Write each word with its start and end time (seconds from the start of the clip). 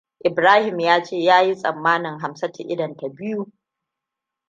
Ibrahim 0.25 0.79
ya 0.79 1.03
ce 1.03 1.15
ya 1.23 1.41
yi 1.43 1.55
tsammanin 1.55 2.19
Hamsatu 2.19 2.61
idonta 2.63 3.07
biyu. 3.09 3.51